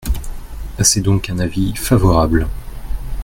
C’est 0.79 1.01
donc 1.01 1.29
un 1.29 1.37
avis 1.37 1.75
favorable. 1.75 2.47